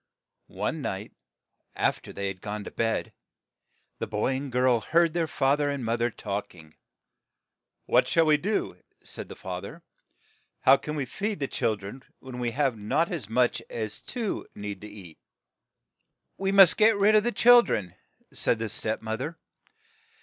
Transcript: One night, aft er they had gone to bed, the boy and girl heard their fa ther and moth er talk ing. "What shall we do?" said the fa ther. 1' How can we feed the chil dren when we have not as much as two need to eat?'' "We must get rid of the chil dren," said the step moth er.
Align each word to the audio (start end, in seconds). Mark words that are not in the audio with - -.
One 0.47 0.81
night, 0.81 1.11
aft 1.75 2.07
er 2.07 2.11
they 2.13 2.25
had 2.27 2.41
gone 2.41 2.63
to 2.63 2.71
bed, 2.71 3.13
the 3.99 4.07
boy 4.07 4.33
and 4.35 4.51
girl 4.51 4.79
heard 4.79 5.13
their 5.13 5.27
fa 5.27 5.55
ther 5.55 5.69
and 5.69 5.85
moth 5.85 6.01
er 6.01 6.09
talk 6.09 6.55
ing. 6.55 6.73
"What 7.85 8.07
shall 8.07 8.25
we 8.25 8.37
do?" 8.37 8.77
said 9.03 9.29
the 9.29 9.35
fa 9.35 9.61
ther. 9.61 9.71
1' 9.71 9.81
How 10.61 10.77
can 10.77 10.95
we 10.95 11.05
feed 11.05 11.39
the 11.39 11.47
chil 11.47 11.75
dren 11.75 12.01
when 12.19 12.39
we 12.39 12.49
have 12.49 12.75
not 12.75 13.11
as 13.11 13.29
much 13.29 13.61
as 13.69 13.99
two 13.99 14.47
need 14.55 14.81
to 14.81 14.87
eat?'' 14.87 15.19
"We 16.39 16.51
must 16.51 16.77
get 16.77 16.97
rid 16.97 17.13
of 17.13 17.23
the 17.23 17.31
chil 17.31 17.61
dren," 17.61 17.93
said 18.33 18.57
the 18.57 18.69
step 18.69 19.03
moth 19.03 19.21
er. 19.21 19.37